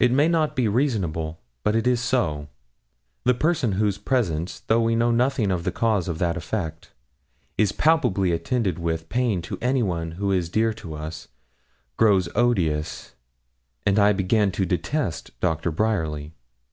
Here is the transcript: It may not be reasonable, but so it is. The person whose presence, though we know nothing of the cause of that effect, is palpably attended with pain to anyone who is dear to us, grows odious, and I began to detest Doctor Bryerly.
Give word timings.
It 0.00 0.10
may 0.10 0.26
not 0.26 0.56
be 0.56 0.66
reasonable, 0.66 1.38
but 1.62 1.74
so 1.74 1.78
it 1.78 1.86
is. 1.86 2.10
The 3.24 3.34
person 3.38 3.72
whose 3.78 3.96
presence, 3.96 4.58
though 4.58 4.80
we 4.80 4.96
know 4.96 5.12
nothing 5.12 5.52
of 5.52 5.62
the 5.62 5.70
cause 5.70 6.08
of 6.08 6.18
that 6.18 6.36
effect, 6.36 6.90
is 7.56 7.70
palpably 7.70 8.32
attended 8.32 8.80
with 8.80 9.08
pain 9.08 9.40
to 9.42 9.58
anyone 9.62 10.12
who 10.18 10.32
is 10.32 10.48
dear 10.48 10.72
to 10.74 10.94
us, 10.94 11.28
grows 11.96 12.28
odious, 12.34 13.14
and 13.86 14.00
I 14.00 14.12
began 14.12 14.50
to 14.50 14.66
detest 14.66 15.30
Doctor 15.38 15.70
Bryerly. 15.70 16.32